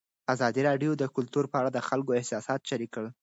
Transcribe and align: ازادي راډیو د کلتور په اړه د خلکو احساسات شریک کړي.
ازادي 0.33 0.61
راډیو 0.69 0.91
د 0.97 1.03
کلتور 1.15 1.45
په 1.49 1.55
اړه 1.61 1.69
د 1.73 1.79
خلکو 1.87 2.11
احساسات 2.19 2.61
شریک 2.69 2.91
کړي. 2.95 3.11